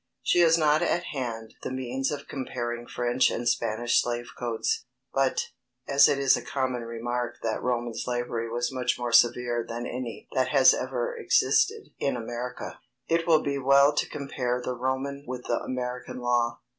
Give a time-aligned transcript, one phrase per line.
[0.23, 5.49] She has not at hand the means of comparing French and Spanish slave codes; but,
[5.87, 10.27] as it is a common remark that Roman slavery was much more severe than any
[10.33, 15.43] that has ever existed in America, it will be well to compare the Roman with
[15.43, 16.61] the American law.